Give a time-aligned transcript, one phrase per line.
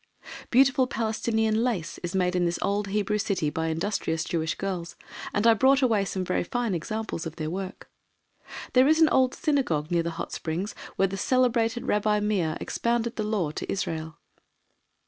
[0.49, 4.95] Beautiful Palestinian lace is made in this old Hebrew city by industrious Jewish girls,
[5.31, 7.87] and I brought away some very fine examples of their work.
[8.73, 13.15] There is an old synagogue near the Hot Springs where the celebrated Rabbi Meir expounded
[13.15, 14.17] the law to Israel.